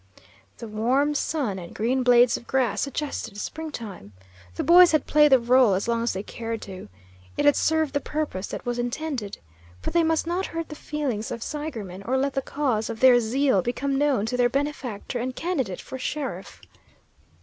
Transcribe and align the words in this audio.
The 0.57 0.67
warm 0.67 1.13
sun 1.13 1.59
and 1.59 1.75
green 1.75 2.01
blades 2.01 2.35
of 2.35 2.47
grass 2.47 2.81
suggested 2.81 3.37
springtime. 3.37 4.13
The 4.55 4.63
boys 4.63 4.93
had 4.93 5.05
played 5.05 5.31
the 5.31 5.37
rôle 5.39 5.77
as 5.77 5.87
long 5.87 6.01
as 6.01 6.13
they 6.13 6.23
cared 6.23 6.63
to. 6.63 6.89
It 7.37 7.45
had 7.45 7.55
served 7.55 7.93
the 7.93 7.99
purpose 7.99 8.47
that 8.47 8.65
was 8.65 8.79
intended. 8.79 9.37
But 9.83 9.93
they 9.93 10.01
must 10.03 10.25
not 10.25 10.47
hurt 10.47 10.69
the 10.69 10.75
feelings 10.75 11.29
of 11.29 11.43
Seigerman, 11.43 12.01
or 12.01 12.17
let 12.17 12.33
the 12.33 12.41
cause 12.41 12.89
of 12.89 12.99
their 12.99 13.19
zeal 13.19 13.61
become 13.61 13.95
known 13.99 14.25
to 14.25 14.37
their 14.37 14.49
benefactor 14.49 15.19
and 15.19 15.35
candidate 15.35 15.81
for 15.81 15.99
sheriff. 15.99 16.61